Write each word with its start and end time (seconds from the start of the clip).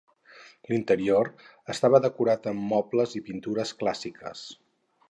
L'interior 0.71 1.29
estava 1.75 2.01
decorat 2.07 2.51
amb 2.53 2.67
mobles 2.73 3.15
i 3.21 3.23
pintures 3.31 3.77
clàssiques. 3.85 4.47